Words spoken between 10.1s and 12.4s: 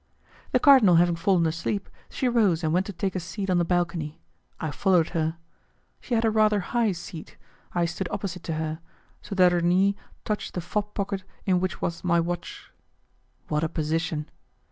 touched the fob pocket in which was my